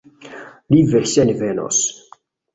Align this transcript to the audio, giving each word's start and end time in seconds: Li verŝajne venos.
Li 0.75 0.79
verŝajne 0.95 1.37
venos. 1.43 1.85